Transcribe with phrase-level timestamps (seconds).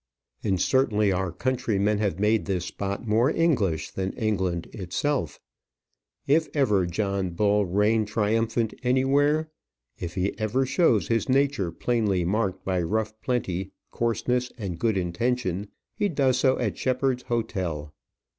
[0.43, 5.39] And certainly our countrymen have made this spot more English than England itself.
[6.25, 9.51] If ever John Bull reigned triumphant anywhere;
[9.99, 15.67] if he ever shows his nature plainly marked by rough plenty, coarseness, and good intention,
[15.93, 17.93] he does so at Shepheard's hotel.